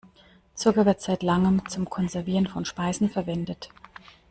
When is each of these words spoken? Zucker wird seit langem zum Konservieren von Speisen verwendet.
Zucker 0.55 0.87
wird 0.87 0.99
seit 0.99 1.21
langem 1.21 1.61
zum 1.69 1.87
Konservieren 1.87 2.47
von 2.47 2.65
Speisen 2.65 3.07
verwendet. 3.07 3.69